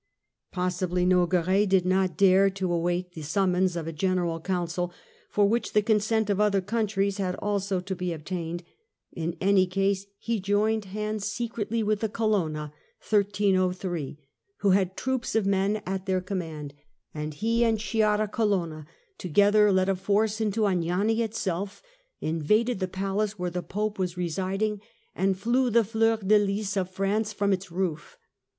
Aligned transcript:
Possibly 0.51 1.03
Pope 1.05 1.31
at 1.31 1.45
Nogaret 1.45 1.65
did 1.69 1.85
not 1.85 2.17
dare 2.17 2.49
to 2.49 2.71
await 2.73 3.11
the 3.11 3.21
summons 3.21 3.75
of 3.75 3.85
a 3.85 3.93
General 3.93 4.39
AuagiV" 4.39 4.43
Council, 4.45 4.93
for 5.29 5.47
which 5.47 5.73
the 5.73 5.83
consent 5.83 6.27
of 6.31 6.41
other 6.41 6.59
countries 6.59 7.19
had 7.19 7.35
1303 7.35 7.47
also 7.47 7.83
to 7.85 7.95
be 7.95 8.11
obtained; 8.11 8.63
in 9.11 9.37
any 9.39 9.67
case 9.67 10.07
he 10.17 10.39
joined 10.39 10.85
hands 10.85 11.25
secretly 11.27 11.83
FRENCH 11.83 12.01
HISTORY, 12.01 12.23
1273 12.33 14.17
1328 14.57 14.57
59 14.57 14.65
with 14.65 14.65
the 14.65 14.65
Colonna, 14.65 14.65
who 14.65 14.69
had 14.71 14.97
troops 14.97 15.35
of 15.35 15.45
men 15.45 15.81
at 15.85 16.05
their 16.07 16.19
com 16.19 16.37
mand, 16.39 16.73
and 17.13 17.33
he 17.35 17.63
and 17.63 17.77
Sciarra 17.79 18.27
Colonna 18.27 18.87
together 19.19 19.71
led 19.71 19.87
a 19.87 19.95
force 19.95 20.41
into 20.41 20.65
Anagni 20.65 21.19
itself, 21.21 21.83
invaded 22.19 22.79
the 22.79 22.87
palace 22.87 23.37
where 23.37 23.51
the 23.51 23.61
Pope 23.61 23.99
was 23.99 24.17
re 24.17 24.29
siding, 24.29 24.81
and 25.13 25.37
flew 25.37 25.69
the 25.69 25.83
Fleur 25.83 26.17
de 26.17 26.39
Lys 26.43 26.75
of 26.75 26.89
France 26.89 27.31
from 27.31 27.53
its 27.53 27.71
roof. 27.71 28.17